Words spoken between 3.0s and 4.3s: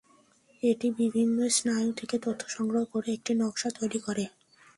একটি নকশা তৈরি করে।